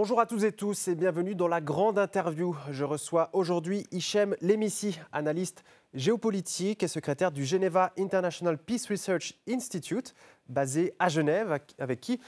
[0.00, 2.56] Bonjour à tous et tous et bienvenue dans la grande interview.
[2.70, 5.62] Je reçois aujourd'hui Hichem Lemissi, analyste
[5.92, 10.14] géopolitique et secrétaire du Geneva International Peace Research Institute,
[10.48, 12.18] basé à Genève, avec qui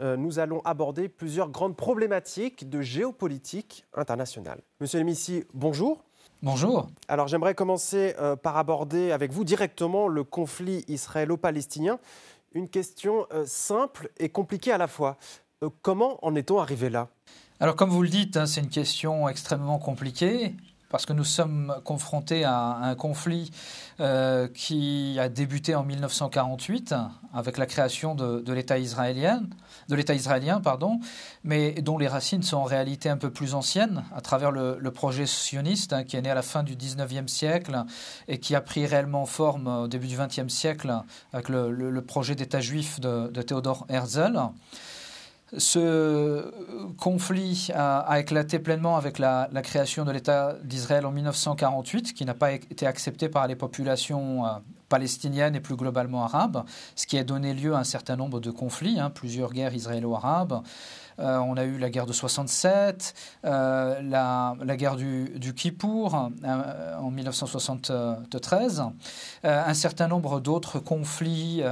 [0.00, 4.60] euh, nous allons aborder plusieurs grandes problématiques de géopolitique internationale.
[4.80, 6.02] Monsieur Lemissi, bonjour.
[6.42, 6.88] Bonjour.
[7.06, 12.00] Alors j'aimerais commencer euh, par aborder avec vous directement le conflit israélo-palestinien.
[12.54, 15.16] Une question euh, simple et compliquée à la fois.
[15.82, 17.08] Comment en est-on arrivé là?
[17.60, 20.54] Alors comme vous le dites, hein, c'est une question extrêmement compliquée
[20.88, 23.52] parce que nous sommes confrontés à un conflit
[24.00, 26.94] euh, qui a débuté en 1948
[27.32, 29.42] avec la création de, l'État israélien,
[29.88, 30.98] de l'État israélien, pardon,
[31.44, 35.26] mais dont les racines sont en réalité un peu plus anciennes à travers le, projet
[35.26, 37.84] sioniste hein, qui est né à la fin du 19e siècle
[38.26, 40.92] et qui a pris réellement forme au début du 20e siècle
[41.32, 44.40] avec le, projet d'État juif de, de Théodore Herzl.
[45.56, 46.52] Ce
[46.98, 52.52] conflit a, éclaté pleinement avec la, création de l'État d'Israël en 1948, qui n'a pas
[52.52, 54.50] été accepté par les populations euh,
[54.88, 58.50] palestiniennes et plus globalement arabes, ce qui a donné lieu à un certain nombre de
[58.50, 60.62] conflits, hein, plusieurs guerres israélo-arabes,
[61.20, 66.96] euh, on a eu la guerre de 67, euh, la, guerre du, du Kippour euh,
[66.96, 68.82] en 1973,
[69.44, 71.62] un certain nombre d'autres conflits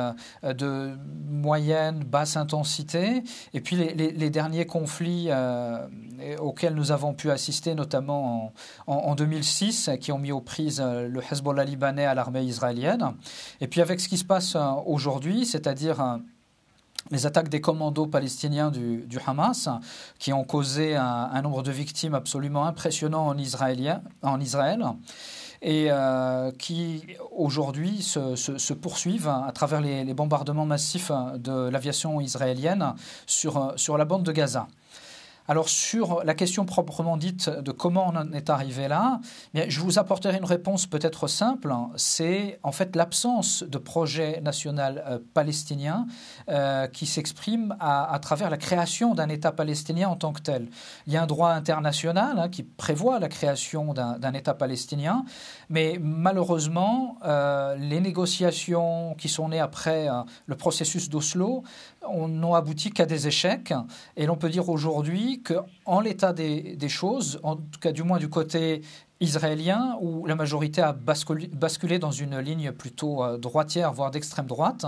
[0.43, 0.97] de
[1.29, 3.23] moyenne, basse intensité,
[3.55, 5.31] et puis les, derniers conflits
[6.39, 8.53] auxquels nous avons pu assister, notamment
[8.87, 13.15] en, 2006, qui ont mis aux prises le Hezbollah libanais à l'armée israélienne.
[13.61, 16.19] Et puis avec ce qui se passe aujourd'hui, c'est-à-dire
[17.11, 19.69] les attaques des commandos palestiniens du, Hamas,
[20.19, 24.87] qui ont causé un, nombre de victimes absolument impressionnant en, Israël
[25.61, 27.05] et euh, qui
[27.37, 32.95] aujourd'hui se, poursuivent à travers les, bombardements massifs de l'aviation israélienne
[33.27, 34.69] sur la bande de Gaza.
[35.51, 39.19] Alors sur la question proprement dite de comment on en est arrivé là,
[39.55, 41.75] je vous apporterai une réponse peut-être simple.
[41.97, 46.07] C'est en fait l'absence de projet national euh, palestinien
[46.51, 50.69] euh, qui s'exprime à, travers la création d'un État palestinien en tant que tel.
[51.07, 55.25] Il y a un droit international hein, qui prévoit la création d'un État palestinien,
[55.71, 60.09] mais malheureusement, euh, les négociations qui sont nées après
[60.45, 61.63] le processus d'Oslo
[62.07, 63.73] n'ont abouti qu'à des échecs.
[64.17, 68.29] Et l'on peut dire aujourd'hui qu'en l'état des, choses, en tout cas du moins du
[68.29, 68.83] côté
[69.21, 74.85] israélien, où la majorité a basculé, dans une ligne plutôt euh, droitière, voire d'extrême droite,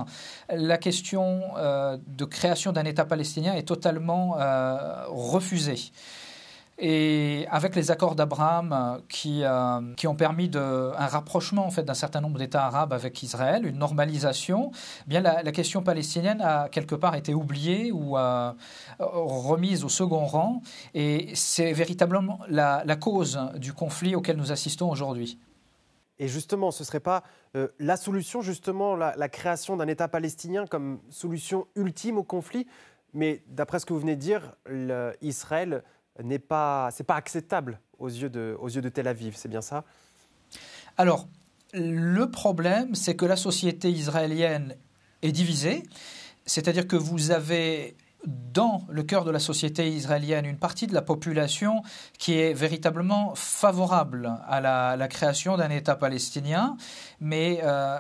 [0.49, 5.91] la question euh, de création d'un État palestinien est totalement euh, refusée.
[6.83, 11.83] Et avec les accords d'Abraham euh, qui, euh, qui ont permis un rapprochement en fait,
[11.83, 16.71] d'un certain nombre d'États arabes avec Israël, une normalisation, eh bien la, question palestinienne a
[16.71, 18.53] quelque part été oubliée ou euh,
[18.99, 20.63] remise au second rang.
[20.95, 25.39] Et c'est véritablement la, cause du conflit auquel nous assistons aujourd'hui.
[26.19, 27.25] Et justement, ce ne serait pas
[27.79, 32.67] la solution, justement, la création d'un État palestinien comme solution ultime au conflit?
[33.13, 34.55] Mais d'après ce que vous venez de dire,
[35.21, 35.83] Israël
[36.23, 39.61] n'est pas, c'est pas acceptable aux yeux de, aux yeux de Tel Aviv, c'est bien
[39.61, 39.85] ça?
[40.97, 41.29] Alors,
[41.73, 44.77] le problème, c'est que la société israélienne
[45.23, 45.83] est divisée,
[46.47, 51.03] c'est-à-dire que vous avez dans le cœur de la société israélienne une partie de la
[51.03, 51.83] population
[52.19, 56.77] qui est véritablement favorable à la, création d'un État palestinien,
[57.21, 57.99] mais euh,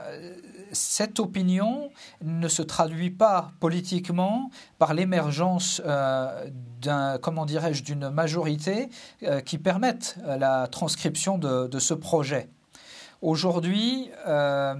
[0.72, 1.90] cette opinion
[2.22, 6.46] ne se traduit pas politiquement par l'émergence euh,
[6.80, 8.88] d'un, comment dirais-je, d'une majorité
[9.22, 12.48] euh, qui permette la transcription de ce projet.
[13.22, 14.74] Aujourd'hui, euh,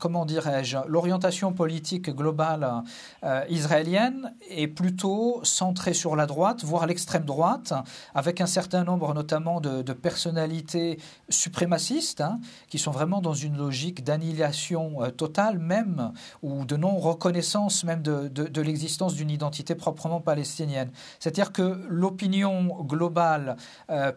[0.00, 2.82] comment dirais-je, l'orientation politique globale
[3.22, 7.74] euh, israélienne est plutôt centrée sur la droite, voire l'extrême droite,
[8.12, 10.98] avec un certain nombre notamment de, personnalités
[11.28, 16.12] suprémacistes hein, qui sont vraiment dans une logique d'annihilation euh, totale même,
[16.42, 20.90] ou de non-reconnaissance même de, de l'existence d'une identité proprement palestinienne.
[21.20, 23.56] C'est-à-dire que l'opinion globale,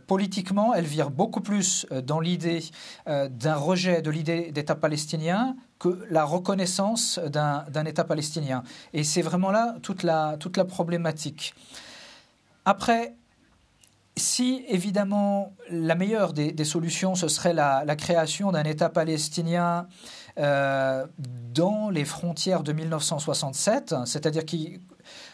[0.07, 2.63] politiquement, elle vire beaucoup plus dans l'idée
[3.06, 8.63] d'un rejet de l'idée d'État palestinien que la reconnaissance d'un État palestinien.
[8.94, 11.53] Et c'est vraiment là toute la, toute la problématique.
[12.65, 13.15] Après,
[14.19, 19.88] si évidemment la meilleure des, solutions, ce serait la, création d'un État palestinien
[20.38, 21.05] euh,
[21.53, 24.79] dans les frontières de 1967, c'est-à-dire qui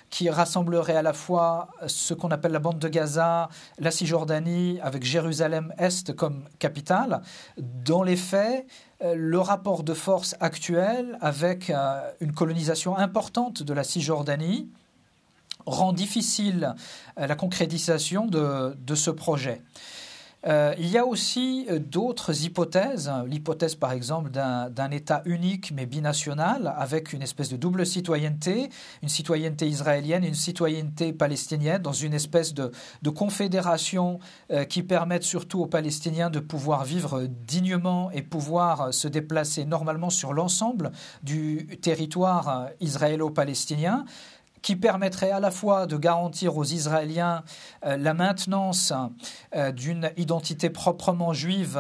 [0.09, 3.49] qui rassemblerait à la fois ce qu'on appelle la bande de Gaza,
[3.79, 7.21] la Cisjordanie, avec Jérusalem-Est comme capitale.
[7.57, 8.65] Dans les faits,
[9.03, 14.69] euh, le rapport de force actuel, avec euh, une colonisation importante de la Cisjordanie,
[15.65, 16.75] rend difficile
[17.17, 19.63] la concrétisation de ce projet.
[20.47, 23.11] Euh, il y a aussi euh, d'autres hypothèses.
[23.25, 28.69] L'hypothèse, par exemple, d'un État unique mais binational, avec une espèce de double citoyenneté,
[29.01, 32.71] une citoyenneté israélienne une citoyenneté palestinienne, dans une espèce de,
[33.15, 34.19] confédération
[34.51, 40.09] euh, qui permette surtout aux Palestiniens de pouvoir vivre dignement et pouvoir se déplacer normalement
[40.09, 40.91] sur l'ensemble
[41.23, 44.05] du territoire israélo-palestinien
[44.65, 47.43] qui permettrait à la fois de garantir aux Israéliens
[47.85, 48.93] euh, la maintenance
[49.55, 51.79] euh, d'une identité proprement juive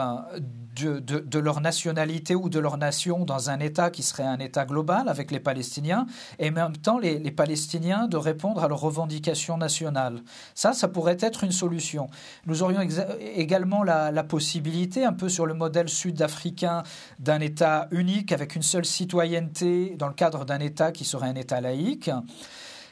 [0.75, 5.09] de, leur nationalité ou de leur nation dans un État qui serait un État global
[5.09, 6.05] avec les Palestiniens,
[6.37, 10.21] et en même temps les, Palestiniens de répondre à leurs revendications nationales.
[10.53, 12.07] Ça, ça pourrait être une solution.
[12.45, 12.81] Nous aurions
[13.19, 16.83] également la, la, possibilité, un peu sur le modèle sud-africain,
[17.17, 21.35] d'un État unique avec une seule citoyenneté dans le cadre d'un État qui serait un
[21.35, 22.11] État laïque.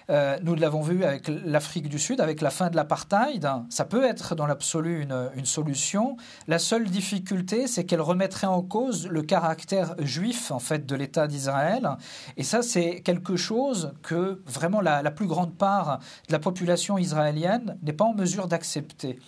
[0.10, 3.48] Euh, nous l'avons vu avec l'Afrique du Sud, avec la fin de l'apartheid.
[3.70, 6.18] Ça peut être dans l'absolu une, solution.
[6.48, 11.28] La seule difficulté, c'est qu'elle remettrait en cause le caractère juif en fait de l'État
[11.28, 11.90] d'Israël.
[12.38, 17.78] Et ça, c'est quelque chose que vraiment la plus grande part de la population israélienne
[17.84, 19.20] n'est pas en mesure d'accepter.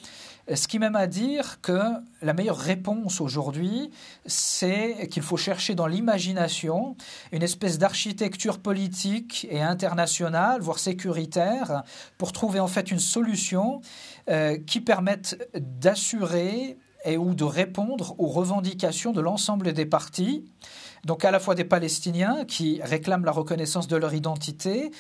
[0.54, 1.80] Ce qui m'aime à dire que
[2.22, 3.90] la meilleure réponse aujourd'hui,
[4.28, 6.96] c'est qu'il faut chercher dans l'imagination
[7.32, 11.82] une espèce d'architecture politique et internationale, voire sécuritaire,
[12.20, 13.82] pour trouver en fait une solution
[14.30, 20.44] euh, qui permette d'assurer et ou de répondre aux revendications de l'ensemble des partis
[21.06, 24.92] donc à la fois des Palestiniens qui réclament la reconnaissance de leur identité,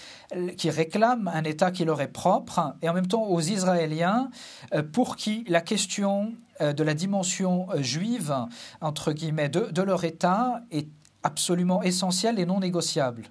[0.56, 4.30] qui réclament un État qui leur est propre, et en même temps aux Israéliens
[4.74, 8.36] euh, pour qui la question euh, de la dimension euh, juive,
[8.81, 10.88] entre guillemets, de, leur État est
[11.24, 13.24] absolument essentielle et non négociable.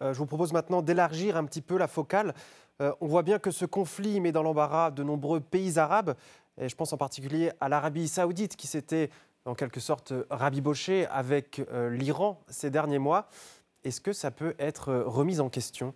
[0.00, 2.32] je vous propose maintenant d'élargir un petit peu la focale.
[2.80, 6.14] on voit bien que ce conflit met dans l'embarras de nombreux pays arabes,
[6.60, 9.10] et je pense en particulier à l'Arabie saoudite qui s'était
[9.44, 13.28] en quelque sorte rabiboché avec euh, l'Iran ces derniers mois.
[13.84, 15.94] Est-ce que ça peut être euh, remis en question?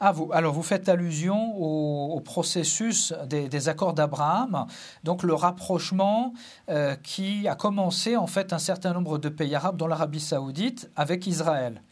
[0.00, 4.66] Ah, vous, alors vous faites allusion au, processus des, accords d'Abraham,
[5.04, 6.34] donc le rapprochement
[6.68, 10.90] euh, qui a commencé en fait un certain nombre de pays arabes, dont l'Arabie saoudite,
[10.96, 11.82] avec Israël.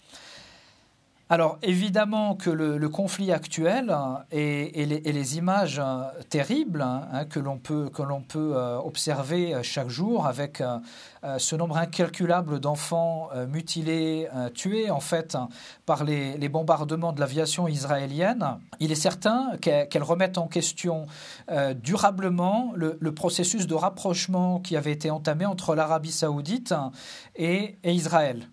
[1.32, 7.56] Alors évidemment que le, conflit actuel hein, et, les, images hein, terribles hein, que l'on
[7.56, 7.88] peut,
[8.36, 10.78] euh, observer euh, chaque jour avec euh,
[11.38, 15.38] ce nombre incalculable d'enfants mutilés, tués en fait
[15.86, 21.06] par les, bombardements de l'aviation israélienne, il est certain qu'elles remettent en question
[21.76, 26.74] durablement le, processus de rapprochement qui avait été entamé entre l'Arabie saoudite
[27.36, 28.48] et Israël.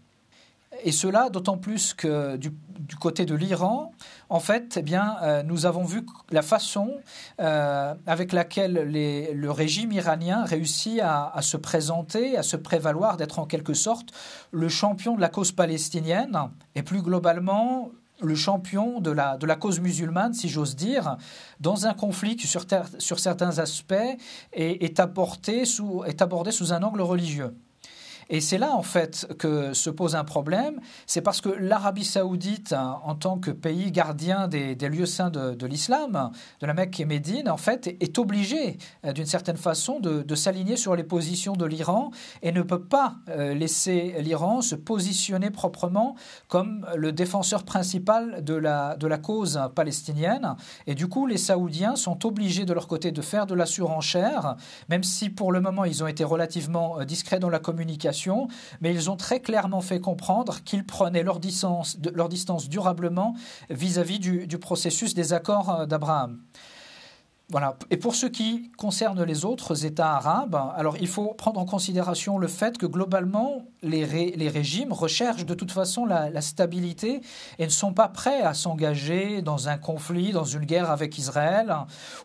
[0.84, 2.52] Et cela d'autant plus que du,
[3.00, 3.92] côté de l'Iran,
[4.30, 6.98] en fait, eh bien, euh, nous avons vu la façon
[7.40, 8.90] euh, avec laquelle
[9.34, 14.10] le régime iranien réussit à, se présenter, à se prévaloir d'être en quelque sorte
[14.52, 16.38] le champion de la cause palestinienne
[16.74, 17.92] et plus globalement
[18.22, 21.18] le champion de la, cause musulmane, si j'ose dire,
[21.60, 23.94] dans un conflit qui, sur, certains aspects,
[24.52, 26.04] est abordé sous
[26.74, 27.56] un angle religieux.
[28.30, 30.80] Et c'est là, en fait, que se pose un problème.
[31.08, 36.32] C'est parce que l'Arabie saoudite, en tant que pays gardien des, lieux saints de, l'islam,
[36.62, 40.78] de la Mecque et Médine, en fait, est obligé, euh, d'une certaine façon, de, s'aligner
[40.78, 42.12] sur les positions de l'Iran
[42.44, 46.16] et ne peut pas euh, laisser l'Iran se positionner proprement
[46.48, 50.56] comme le défenseur principal de la, de la cause palestinienne.
[50.88, 54.56] Et du coup, les Saoudiens sont obligés de leur côté de faire de la surenchère,
[54.88, 58.19] même si pour le moment ils ont été relativement euh, discrets dans la communication
[58.82, 61.98] mais ils ont très clairement fait comprendre qu'ils prenaient leur distance,
[62.70, 63.36] durablement
[63.70, 66.42] vis-à-vis du, processus des accords euh, d'Abraham.
[67.52, 67.78] Voilà.
[67.90, 72.38] Et pour ce qui concerne les autres États arabes, alors il faut prendre en considération
[72.38, 77.22] le fait que globalement, les, les régimes recherchent de toute façon la, stabilité
[77.58, 81.76] et ne sont pas prêts à s'engager dans un conflit, dans une guerre avec Israël,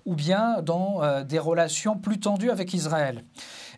[0.05, 3.25] ou bien dans euh, des relations plus tendues avec Israël.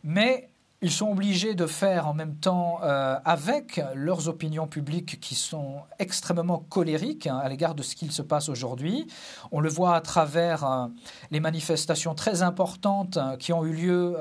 [0.03, 0.51] Mais
[0.83, 5.76] ils sont obligés de faire en même temps euh, avec leurs opinions publiques qui sont
[5.99, 9.06] extrêmement colériques hein, à l'égard de ce qu'il se passe aujourd'hui.
[9.52, 10.87] On le voit à travers euh,
[11.30, 14.16] les manifestations très importantes euh, qui ont eu lieu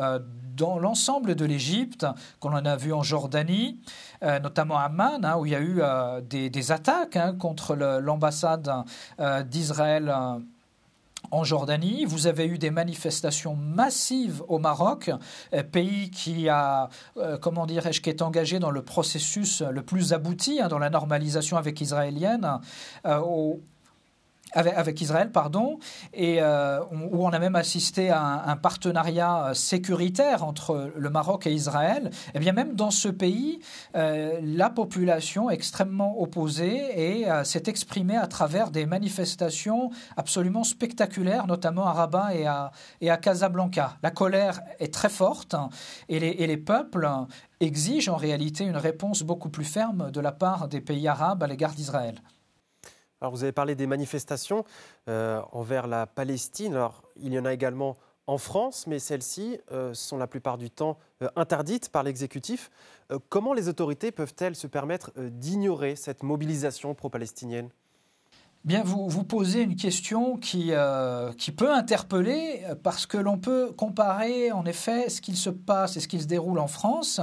[0.56, 2.06] dans l'ensemble de l'Égypte,
[2.40, 3.82] qu'on en a vu en Jordanie,
[4.22, 5.82] notamment à Amman, hein, où il y a eu
[6.24, 8.72] des, attaques hein, contre l'ambassade
[9.50, 10.14] d'Israël
[11.32, 12.06] en Jordanie.
[12.06, 15.12] Vous avez eu des manifestations massives au Maroc,
[15.54, 20.14] euh, pays qui a, euh, comment dirais-je, qui est engagé dans le processus le plus
[20.14, 22.60] abouti, hein, dans la normalisation avec israélienne,
[23.06, 23.20] euh,
[24.54, 25.80] avec, Israël, pardon,
[26.14, 31.52] et euh, où on a même assisté à un, partenariat sécuritaire entre le Maroc et
[31.52, 33.60] Israël, et eh bien même dans ce pays,
[33.96, 41.48] euh, la population extrêmement opposée et euh, s'est exprimée à travers des manifestations absolument spectaculaires,
[41.48, 42.36] notamment à Rabat
[43.02, 43.98] et à, Casablanca.
[44.04, 45.56] La colère est très forte
[46.08, 47.10] et les peuples
[47.60, 51.48] exigent en réalité une réponse beaucoup plus ferme de la part des pays arabes à
[51.48, 52.22] l'égard d'Israël.
[53.26, 54.66] Alors vous avez parlé des manifestations
[55.10, 56.76] euh, envers la Palestine.
[56.76, 60.70] Alors il y en a également en France, mais celles-ci euh, sont la plupart du
[60.70, 62.70] temps euh, interdites par l'exécutif.
[63.30, 67.70] comment les autorités peuvent-elles se permettre d'ignorer cette mobilisation pro-palestinienne?
[68.64, 70.72] Bien, vous, vous posez une question qui,
[71.38, 76.00] qui peut interpeller parce que l'on peut comparer en effet ce qu'il se passe et
[76.00, 77.22] ce qui se déroule en France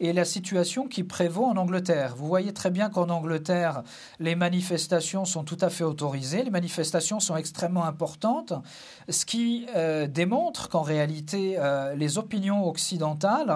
[0.00, 2.14] et la situation qui prévaut en Angleterre.
[2.16, 3.82] Vous voyez très bien qu'en Angleterre,
[4.20, 8.52] les manifestations sont tout à fait autorisées, les manifestations sont extrêmement importantes,
[9.08, 13.54] ce qui euh, démontre qu'en réalité, euh, les opinions occidentales,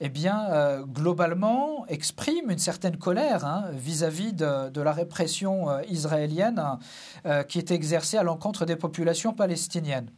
[0.00, 6.78] eh bien, globalement, expriment une certaine colère hein, vis-à-vis de, la répression israélienne
[7.26, 10.10] euh, qui est exercée à l'encontre des populations palestiniennes.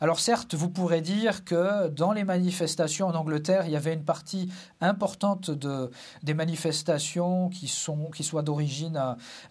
[0.00, 4.04] Alors certes, vous pourrez dire que dans les manifestations en Angleterre, il y avait une
[4.04, 4.48] partie
[4.80, 5.90] importante de,
[6.22, 8.10] des manifestations qui, sont,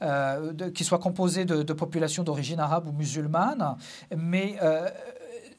[0.02, 3.76] euh, soient composées de, populations d'origine arabe ou musulmane,
[4.16, 4.90] mais euh,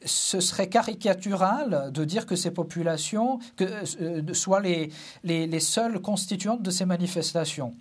[0.05, 3.65] ce serait caricatural de dire que ces populations que,
[4.01, 4.91] euh, soient les,
[5.25, 7.75] les, les, seules constituantes de ces manifestations.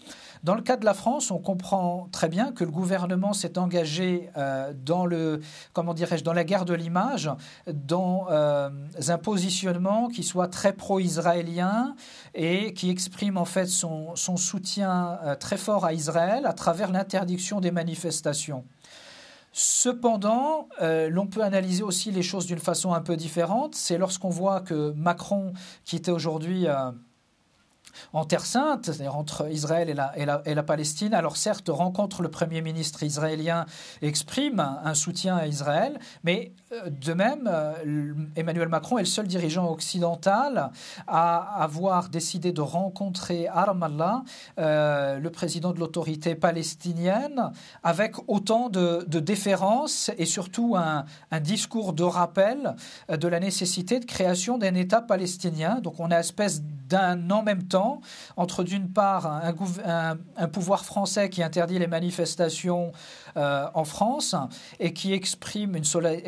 [0.44, 4.30] Dans le cas de la France, on comprend très bien que le gouvernement s'est engagé
[4.38, 5.42] euh, dans, le,
[5.74, 7.30] comment dirais-je, dans la guerre de l'image,
[7.68, 8.70] dans euh,
[9.08, 11.96] un positionnement qui soit très pro-israélien
[12.34, 17.60] et qui exprime en fait son, son soutien très fort à Israël à travers l'interdiction
[17.60, 18.64] des manifestations.
[19.60, 23.74] Cependant, euh, l'on peut analyser aussi les choses d'une façon un peu différente.
[23.74, 25.52] C'est lorsqu'on voit que Macron,
[25.84, 26.92] qui était aujourd'hui euh,
[28.14, 30.26] en Terre Sainte, c'est-à-dire entre Israël et
[30.56, 31.14] la, Palestine.
[31.14, 33.66] Alors certes, rencontre le Premier ministre israélien,
[34.02, 39.28] exprime un, soutien à Israël, mais euh, de même, euh, Emmanuel Macron est le seul
[39.28, 40.72] dirigeant occidental
[41.08, 44.24] à avoir décidé de rencontrer à Ramallah
[44.60, 47.52] euh, le président de l'autorité palestinienne
[47.84, 52.76] avec autant de, déférence et surtout un, un, discours de rappel
[53.10, 55.80] de la nécessité de création d'un État palestinien.
[55.82, 57.87] Donc on a espèce d'un en même temps
[58.36, 62.92] entre d'une part un, pouvoir français qui interdit les manifestations
[63.36, 64.36] euh, en France
[64.80, 65.84] et qui exprime une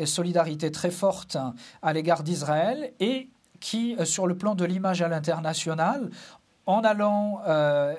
[0.06, 1.36] solidarité très forte
[1.82, 6.10] à l'égard d'Israël et qui, euh, sur le plan de l'image à l'international,
[6.66, 7.94] en allant euh,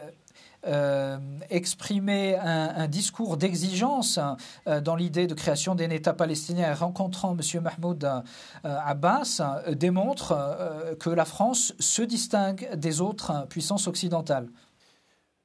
[0.67, 1.17] euh,
[1.49, 4.19] exprimer un, discours d'exigence
[4.67, 7.61] euh, dans l'idée de création d'un État palestinien rencontrant M.
[7.63, 8.21] Mahmoud euh,
[8.63, 9.41] Abbas
[9.71, 14.49] démontre que la France se distingue des autres puissances occidentales.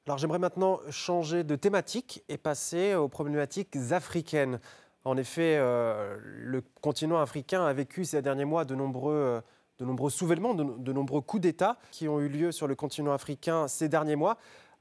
[0.05, 4.59] Alors j'aimerais maintenant changer de thématique et passer aux problématiques africaines.
[5.03, 9.41] En effet, le continent africain a vécu ces derniers mois de nombreux,
[9.79, 13.89] de soulèvements, de nombreux coups d'État qui ont eu lieu sur le continent africain ces
[13.89, 14.37] derniers mois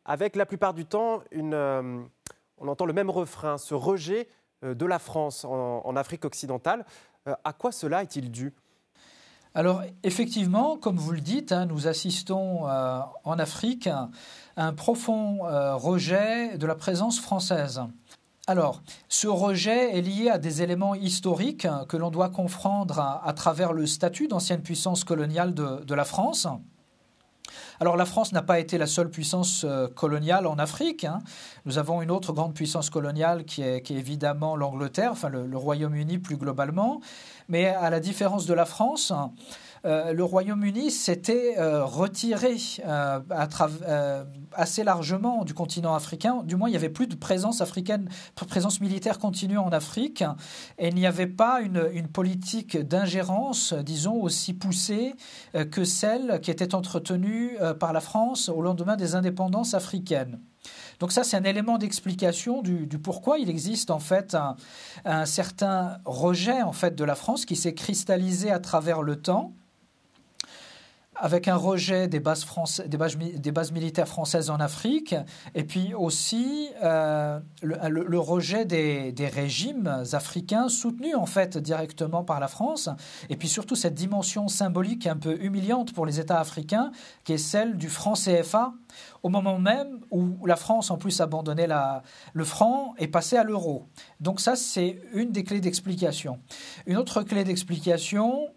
[0.07, 2.03] avec la plupart du temps, euh,
[2.59, 4.29] on entend le même refrain, ce rejet
[4.65, 6.87] euh, de la France en, Afrique occidentale.
[7.29, 8.55] Euh, à quoi cela est-il dû?
[9.55, 14.11] Alors effectivement, comme vous le dites, hein, nous assistons en Afrique à
[14.59, 15.39] un profond
[15.79, 17.81] rejet de la présence française.
[18.47, 23.73] Alors, ce rejet est lié à des éléments historiques que l'on doit confondre à, travers
[23.73, 26.47] le statut d'ancienne puissance coloniale de la France.
[27.81, 31.05] Alors la France n'a pas été la seule puissance euh, coloniale en Afrique.
[31.05, 31.19] Hein.
[31.65, 36.37] Nous avons une autre grande puissance coloniale qui est, évidemment l'Angleterre, enfin le Royaume-Uni plus
[36.37, 37.01] globalement.
[37.49, 39.13] Mais à la différence de la France,
[39.87, 46.43] euh, le Royaume-Uni s'était euh, retiré euh, assez largement du continent africain.
[46.45, 50.25] Du moins, il n'y avait plus de présence africaine, présence militaire continue en Afrique.
[50.79, 55.15] Et il n'y avait pas une, politique d'ingérence, disons, aussi poussée
[55.71, 60.41] que celle qui était entretenue par la France au lendemain des indépendances africaines.
[61.01, 64.57] Donc ça, c'est un élément d'explication du, pourquoi il existe en fait un,
[65.05, 69.53] un, certain rejet en fait de la France qui s'est cristallisé à travers le temps
[71.19, 72.47] avec un rejet des bases,
[72.87, 75.15] des, bases, militaires françaises en Afrique,
[75.55, 82.49] et puis aussi euh, le, rejet des, régimes africains soutenus en fait directement par la
[82.49, 82.89] France,
[83.29, 86.91] et puis surtout cette dimension symbolique un peu humiliante pour les États africains,
[87.25, 88.73] qui est celle du franc CFA,
[89.23, 93.45] au moment même où la France en plus abandonnait la, le franc et passait à
[93.45, 93.89] l'euro.
[94.21, 96.39] Donc ça, c'est une des clés d'explication.
[96.87, 98.49] Une autre clé d'explication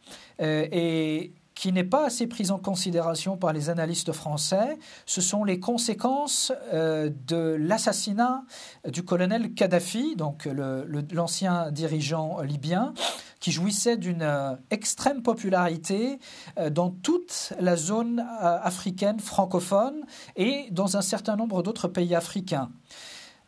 [0.42, 5.44] euh, est qui n'est pas assez prise en considération par les analystes français, ce sont
[5.44, 8.46] les conséquences euh, de l'assassinat
[8.88, 10.48] du colonel Kadhafi, donc
[11.12, 12.94] l'ancien dirigeant libyen,
[13.42, 16.20] qui jouissait d'une euh, extrême popularité
[16.58, 20.06] euh, dans toute la zone africaine francophone
[20.38, 22.70] et dans un certain nombre d'autres pays africains.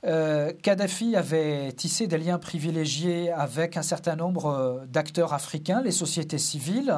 [0.05, 5.91] Euh, Kadhafi avait tissé des liens privilégiés avec un certain nombre euh, d'acteurs africains, les
[5.91, 6.96] sociétés civiles.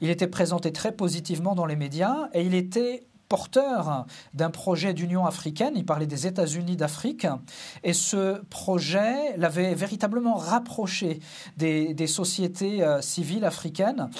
[0.00, 5.26] Il était présenté très positivement dans les médias et il était porteur d'un projet d'Union
[5.26, 7.26] africaine, il parlait des États-Unis d'Afrique,
[7.82, 11.20] et ce projet l'avait véritablement rapproché
[11.56, 14.10] des, sociétés euh, civiles africaines.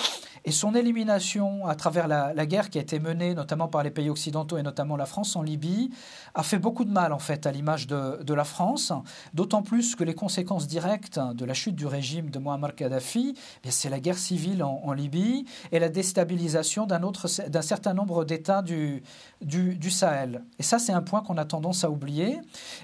[0.47, 4.11] Et son élimination à travers la, guerre qui a été menée notamment par les pays
[4.11, 5.91] occidentaux et notamment la France en Libye
[6.35, 8.93] a fait beaucoup de mal en fait à l'image de, la France,
[9.33, 13.35] d'autant plus que les conséquences directes de la chute du régime de Muammar Kadhafi,
[13.65, 18.63] eh c'est la guerre civile en, Libye et la déstabilisation d'un d'un certain nombre d'États
[18.63, 19.03] du,
[19.45, 20.43] du, Sahel.
[20.59, 22.39] Et ça, c'est un point qu'on a tendance à oublier.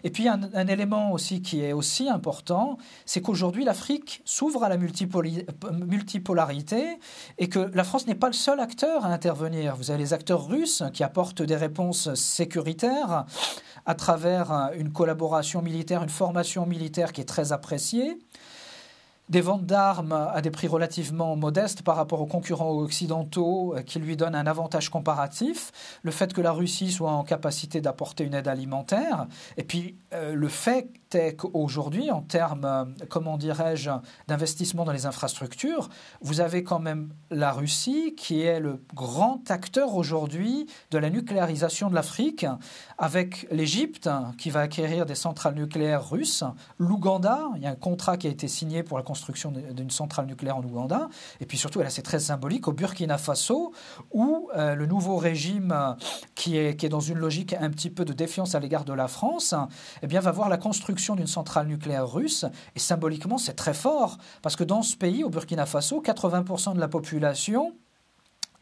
[0.04, 4.76] Et puis, un, élément aussi qui est aussi important, c'est qu'aujourd'hui, l'Afrique s'ouvre à la
[4.76, 6.98] multipolarité
[7.38, 9.76] et que la France n'est pas le seul acteur à intervenir.
[9.76, 13.24] Vous avez les acteurs russes qui apportent des réponses sécuritaires
[13.86, 18.18] à travers une collaboration militaire, une formation militaire qui est très appréciée
[19.30, 24.00] des ventes d'armes à des prix relativement modestes par rapport aux concurrents occidentaux euh, qui
[24.00, 25.70] lui donnent un avantage comparatif,
[26.02, 30.34] le fait que la Russie soit en capacité d'apporter une aide alimentaire, et puis euh,
[30.34, 33.90] le fait est qu'aujourd'hui, en termes, euh, comment dirais-je,
[34.26, 35.88] d'investissement dans les infrastructures,
[36.20, 41.88] vous avez quand même la Russie qui est le grand acteur aujourd'hui de la nucléarisation
[41.88, 42.46] de l'Afrique,
[42.98, 46.42] avec l'Égypte qui va acquérir des centrales nucléaires russes,
[46.78, 49.90] l'Ouganda, il y a un contrat qui a été signé pour la construction construction d'une
[49.90, 51.10] centrale nucléaire en Ouganda.
[51.40, 53.72] Et puis surtout, c'est très symbolique, au Burkina Faso,
[54.12, 55.92] où euh, le nouveau régime euh,
[56.34, 58.94] qui est, qui est dans une logique un petit peu de défiance à l'égard de
[58.94, 59.54] la France,
[60.02, 62.46] eh bien, va voir la construction d'une centrale nucléaire russe.
[62.74, 66.80] Et symboliquement, c'est très fort, parce que dans ce pays, au Burkina Faso, 80% de
[66.80, 67.74] la population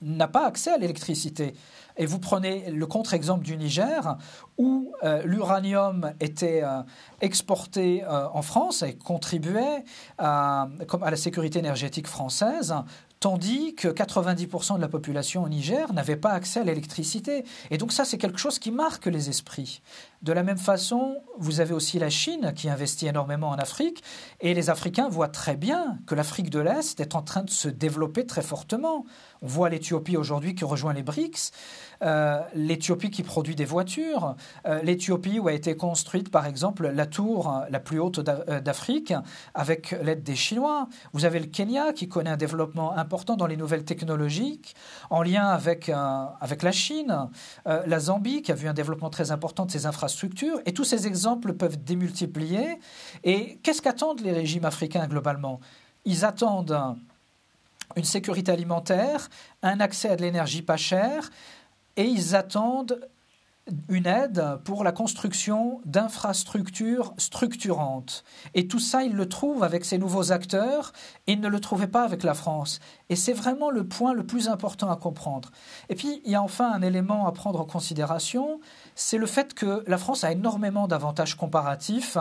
[0.02, 1.54] n'a pas accès à l'électricité.
[1.96, 4.16] Et vous prenez le contre-exemple du Niger,
[4.56, 6.82] où euh, l'uranium était euh,
[7.20, 9.84] exporté euh, en France et contribuait
[10.16, 12.74] à, comme à la sécurité énergétique française,
[13.20, 17.44] tandis que 90% de la population au Niger n'avait pas accès à l'électricité.
[17.70, 19.82] Et donc ça, c'est quelque chose qui marque les esprits.
[20.22, 24.02] De la même façon, vous avez aussi la Chine qui investit énormément en Afrique,
[24.40, 27.68] et les Africains voient très bien que l'Afrique de l'Est est en train de se
[27.68, 29.04] développer très fortement.
[29.42, 31.52] On voit l'Éthiopie aujourd'hui qui rejoint les BRICS.
[32.02, 34.34] Euh, l'Éthiopie qui produit des voitures,
[34.66, 39.12] euh, l'Éthiopie où a été construite par exemple la tour euh, la plus haute d'Afrique
[39.54, 40.88] avec l'aide des Chinois.
[41.12, 44.60] Vous avez le Kenya qui connaît un développement important dans les nouvelles technologies
[45.10, 45.90] en lien avec,
[46.40, 47.28] avec la Chine,
[47.64, 50.07] la Zambie qui a vu un développement très important de ses infrastructures.
[50.66, 52.78] Et tous ces exemples peuvent démultiplier.
[53.24, 55.60] Et qu'est-ce qu'attendent les régimes africains globalement?
[56.04, 56.96] Ils attendent
[57.96, 59.28] une sécurité alimentaire,
[59.62, 61.30] un accès à de l'énergie pas chère,
[61.96, 63.00] et ils attendent
[63.88, 68.24] une aide pour la construction d'infrastructures structurantes.
[68.54, 70.92] Et tout ça, ils le trouvent avec ces nouveaux acteurs
[71.26, 72.80] ils ne le trouvaient pas avec la France.
[73.10, 75.50] Et c'est vraiment le point le plus important à comprendre.
[75.88, 78.60] Et puis, il y a enfin un élément à prendre en considération,
[78.98, 82.18] c'est le fait que la France a énormément d'avantages comparatifs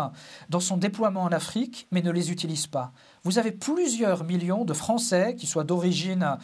[0.49, 2.91] dans son déploiement en Afrique, mais ne les utilise pas.
[3.23, 6.37] Vous avez plusieurs millions de Français qui soient d'origine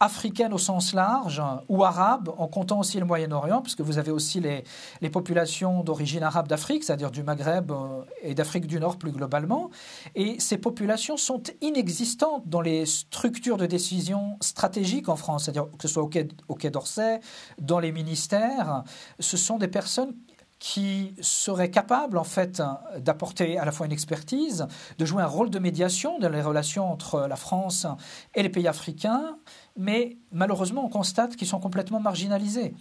[0.00, 4.40] africaine au sens large ou arabe, en comptant aussi le Moyen-Orient, puisque vous avez aussi
[4.40, 4.64] les,
[5.02, 9.70] les populations d'origine arabe d'Afrique, c'est-à-dire du Maghreb euh, et d'Afrique du Nord plus globalement.
[10.14, 15.86] Et ces populations sont inexistantes dans les structures de décision stratégiques en France, c'est-à-dire que
[15.86, 16.08] ce soit au
[16.54, 17.20] Quai, d'Orsay,
[17.60, 18.84] dans les ministères.
[19.18, 20.14] Ce sont des personnes
[20.60, 22.62] qui seraient capables en fait
[22.98, 24.66] d'apporter à la fois une expertise,
[24.98, 27.86] de jouer un rôle de médiation dans les relations entre la France
[28.34, 29.38] et les pays africains,
[29.76, 32.74] mais malheureusement, on constate qu'ils sont complètement marginalisés.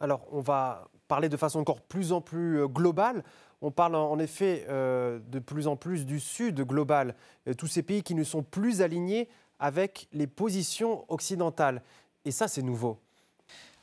[0.00, 3.22] Alors, on va parler de façon encore plus en plus euh, globale.
[3.62, 7.14] On parle en effet euh, de plus en plus du Sud global,
[7.48, 11.82] euh, tous ces pays qui ne sont plus alignés avec les positions occidentales.
[12.24, 12.98] Et ça, c'est nouveau.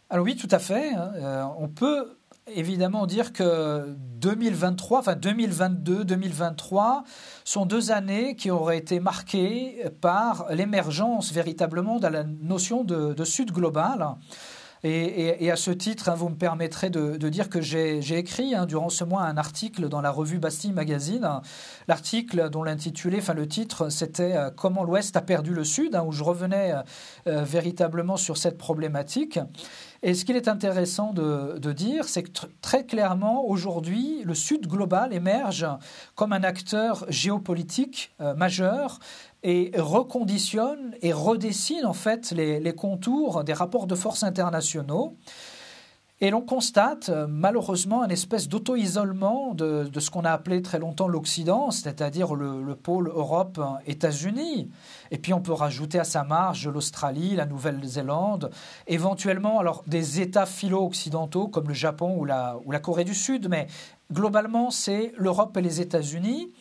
[0.09, 0.93] Alors oui, tout à fait.
[0.93, 1.53] Hein.
[1.57, 2.17] on peut
[2.47, 7.03] évidemment dire que 2023, enfin 2022, 2023
[7.43, 13.23] sont deux années qui auraient été marquées par l'émergence véritablement de la notion de, de
[13.23, 14.15] Sud global.
[14.83, 18.89] Et, à ce titre, hein, vous me permettrez de, dire que j'ai écrit hein, durant
[18.89, 21.27] ce mois un article dans la revue Bastille Magazine.
[21.87, 26.03] L'article dont l'intitulé, enfin le titre, c'était euh, Comment l'Ouest a perdu le Sud, hein,
[26.03, 26.81] où je revenais euh,
[27.27, 29.39] euh, véritablement sur cette problématique.
[30.03, 32.31] Et ce qu'il est intéressant de, dire, c'est que
[32.63, 35.67] très clairement, aujourd'hui, le Sud global émerge
[36.15, 38.97] comme un acteur géopolitique majeur
[39.43, 45.17] et reconditionne et redessine en fait les, contours des rapports de force internationaux.
[46.23, 51.07] Et l'on constate euh, malheureusement une espèce d'auto-isolement de, ce qu'on a appelé très longtemps
[51.07, 54.69] l'Occident, c'est-à-dire le, pôle Europe-États-Unis.
[55.09, 58.51] Et puis on peut rajouter à sa marge l'Australie, la Nouvelle-Zélande,
[58.85, 63.49] éventuellement alors des États philo-occidentaux comme le Japon ou la, ou la Corée du Sud,
[63.49, 63.65] mais
[64.13, 66.51] globalement c'est l'Europe et les États-Unis.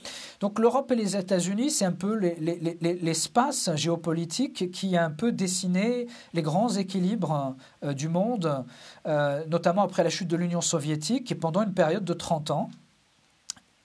[0.40, 6.06] Donc l'Europe et les États-Unis, c'est un peu l'espace géopolitique qui a un peu dessiné
[6.32, 8.64] les grands équilibres euh, du monde,
[9.06, 12.70] euh, notamment après la chute de l'Union soviétique et pendant une période de 30 ans.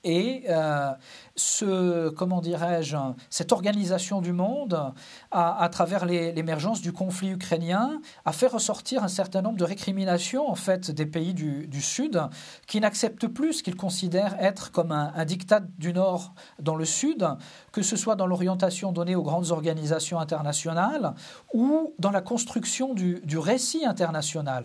[0.05, 0.91] Et euh,
[1.35, 2.95] ce, comment dirais-je,
[3.29, 4.93] cette organisation du monde,
[5.31, 10.55] à, travers l'émergence du conflit ukrainien, a fait ressortir un certain nombre de récriminations en
[10.55, 12.21] fait des pays du, Sud
[12.67, 17.27] qui n'acceptent plus ce qu'ils considèrent être comme un, diktat du Nord dans le Sud,
[17.73, 21.13] que ce soit dans l'orientation donnée aux grandes organisations internationales
[21.53, 24.63] ou dans la construction du, récit international.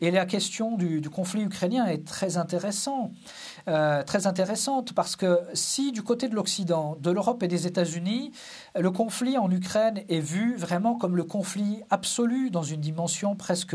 [0.00, 3.10] Et la question du, conflit ukrainien est très intéressante,
[3.68, 7.66] euh, très intéressante parce que si du côté côté de l'Occident, de l'Europe et des
[7.66, 8.32] États-Unis,
[8.78, 13.74] le conflit en Ukraine est vu vraiment comme le conflit absolu dans une dimension presque,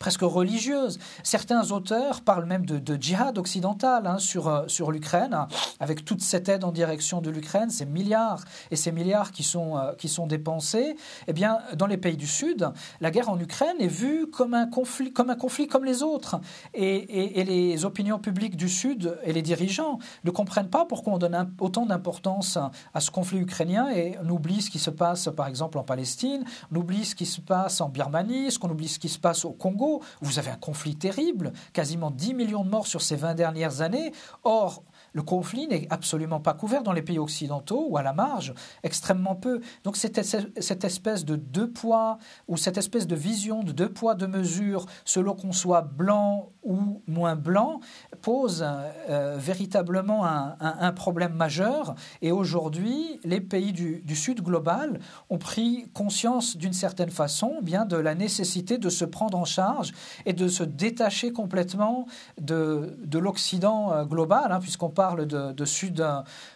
[0.00, 0.98] presque religieuse.
[1.22, 5.46] Certains auteurs parlent même de, djihad occidental hein, sur, euh, sur l'Ukraine,
[5.78, 9.78] avec toute cette aide en direction de l'Ukraine, ces milliards et ces milliards qui sont,
[9.78, 10.96] euh, qui sont dépensés.
[11.28, 12.68] Eh bien, dans les pays du Sud,
[13.00, 16.40] la guerre en Ukraine est vue comme un conflit comme, un conflit comme les autres.
[16.74, 21.18] Et, et, les opinions publiques du Sud et les dirigeants ne comprennent pas pourquoi on
[21.18, 22.58] donne autant d'importance
[22.94, 26.44] à ce conflit ukrainien et on oublie ce qui se passe par exemple en Palestine,
[26.72, 29.44] on oublie ce qui se passe en Birmanie, ce qu'on oublie ce qui se passe
[29.44, 30.02] au Congo.
[30.22, 34.12] Vous avez un conflit terrible, quasiment 10 millions de morts sur ces 20 dernières années.
[34.44, 34.82] Or,
[35.16, 38.52] le conflit n'est absolument pas couvert dans les pays occidentaux ou à la marge,
[38.82, 39.62] extrêmement peu.
[39.82, 44.14] Donc cette, cette espèce de deux poids ou cette espèce de vision de deux poids,
[44.14, 47.80] deux mesures, selon qu'on soit blanc ou moins blanc,
[48.20, 51.94] pose euh, véritablement un, problème majeur.
[52.20, 54.98] Et aujourd'hui, les pays du, Sud global
[55.30, 59.92] ont pris conscience d'une certaine façon bien de la nécessité de se prendre en charge
[60.26, 62.06] et de se détacher complètement
[62.38, 66.04] de, de l'Occident euh, global, hein, puisqu'on parle parle de, sud,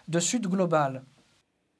[0.08, 1.04] de sud global.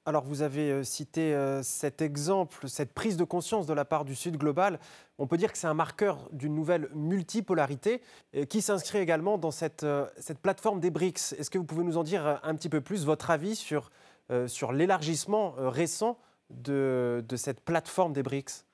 [0.07, 4.05] Alors vous avez euh, cité euh, cet exemple, cette prise de conscience de la part
[4.05, 4.79] du Sud global.
[5.19, 8.01] On peut dire que c'est un marqueur d'une nouvelle multipolarité
[8.37, 9.85] euh, qui s'inscrit également dans cette,
[10.19, 11.35] cette plateforme des BRICS.
[11.39, 13.91] Est-ce que vous pouvez nous en dire un petit peu plus, votre avis sur,
[14.47, 16.19] sur l'élargissement récent
[16.51, 18.65] de, de, cette plateforme des BRICS?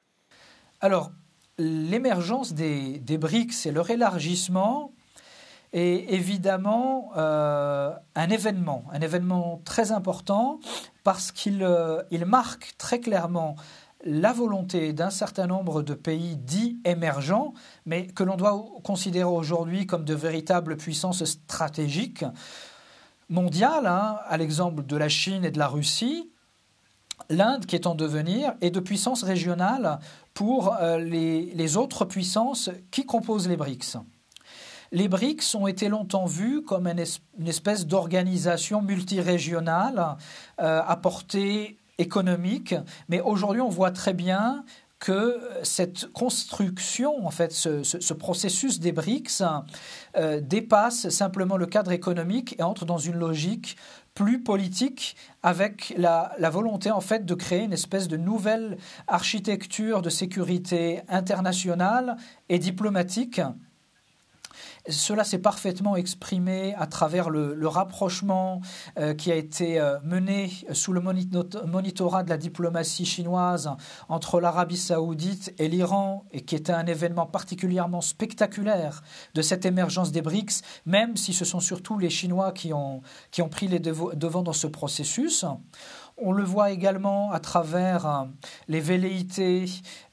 [0.80, 1.10] Alors,
[1.58, 4.92] l'émergence des, des BRICS et leur élargissement
[5.76, 10.58] est évidemment euh, un événement, un événement très important
[11.04, 13.56] parce qu'il euh, marque très clairement
[14.04, 17.52] la volonté d'un certain nombre de pays dits émergents,
[17.84, 22.24] mais que l'on doit considérer aujourd'hui comme de véritables puissances stratégiques
[23.28, 26.30] mondiales, hein, à l'exemple de la Chine et de la Russie,
[27.28, 29.98] l'Inde qui est en devenir, et de puissances régionales
[30.32, 33.98] pour euh, les autres puissances qui composent les BRICS.
[34.92, 40.16] Les BRICS ont été longtemps vus comme une espèce d'organisation multirégionale
[40.60, 42.74] euh, à portée économique,
[43.08, 44.64] mais aujourd'hui on voit très bien
[44.98, 49.42] que cette construction, en fait, ce, processus des BRICS
[50.16, 53.76] euh, dépasse simplement le cadre économique et entre dans une logique
[54.14, 60.00] plus politique avec la, la, volonté en fait de créer une espèce de nouvelle architecture
[60.00, 62.16] de sécurité internationale
[62.48, 63.42] et diplomatique
[64.88, 68.60] cela s'est parfaitement exprimé à travers le, rapprochement
[68.98, 73.70] euh, qui a été euh, mené sous le monitorat de la diplomatie chinoise
[74.08, 79.02] entre l'Arabie saoudite et l'Iran, et qui était un événement particulièrement spectaculaire
[79.34, 83.42] de cette émergence des BRICS, même si ce sont surtout les Chinois qui ont, qui
[83.42, 85.44] ont pris les devants dans ce processus.
[86.18, 88.24] On le voit également à travers euh,
[88.68, 89.66] les velléités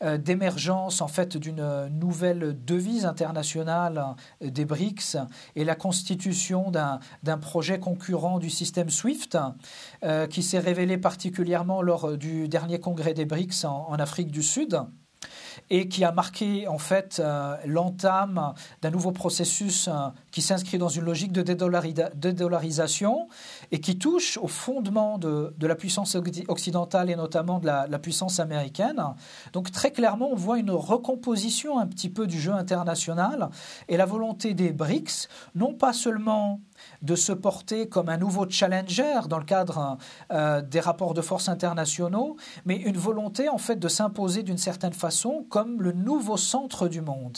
[0.04, 5.18] euh, d'émergence en fait d'une nouvelle devise internationale euh, des BRICS
[5.56, 9.38] et la constitution d'un projet concurrent du système SWIFT
[10.30, 14.82] qui s'est révélé particulièrement lors du dernier congrès des BRICS en Afrique du Sud
[15.70, 19.92] et qui a marqué en fait euh, l'entame d'un nouveau processus euh,
[20.32, 23.28] qui s'inscrit dans une logique de dédollarisation
[23.72, 28.40] et qui touche au fondement de, la puissance occidentale et notamment de la, la, puissance
[28.40, 29.02] américaine.
[29.54, 33.50] Donc très clairement, on voit une recomposition un petit peu du jeu international
[33.88, 36.60] et la volonté des BRICS, non pas seulement
[37.04, 39.98] de se porter comme un nouveau challenger dans le cadre
[40.32, 44.94] euh, des rapports de force internationaux, mais une volonté en fait de s'imposer d'une certaine
[44.94, 47.38] façon comme le nouveau centre du monde.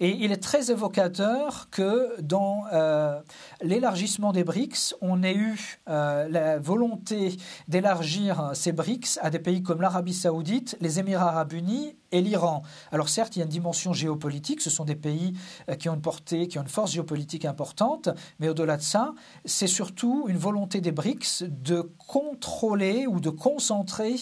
[0.00, 3.20] Et il est très évocateur que dans euh,
[3.64, 9.62] l'élargissement des BRICS, on ait eu euh, la volonté d'élargir ces BRICS à des pays
[9.62, 12.62] comme l'Arabie saoudite, les Émirats arabes unis et l'Iran.
[12.92, 15.34] Alors certes, il y a une dimension géopolitique, ce sont des pays
[15.78, 19.66] qui ont une portée, qui ont une force géopolitique importante, mais au-delà de ça, c'est
[19.66, 24.14] surtout une volonté des BRICS de contrôler ou de concentrer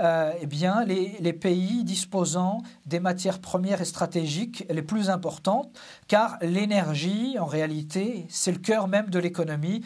[0.00, 5.70] euh, eh bien, les, les, pays disposant des matières premières et stratégiques les plus importantes,
[6.08, 9.84] car l'énergie, en réalité, c'est le cœur même de l'économie.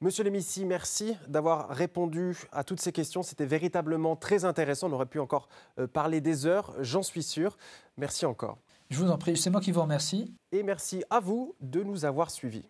[0.00, 3.22] Monsieur Lemissi, merci d'avoir répondu à toutes ces questions.
[3.22, 4.88] C'était véritablement très intéressant.
[4.88, 7.58] On aurait pu encore euh, parler des heures, j'en suis sûr.
[7.98, 8.58] Merci encore.
[8.88, 10.34] Je vous en prie, c'est moi qui vous remercie.
[10.52, 12.64] Et merci à vous de nous avoir suivis.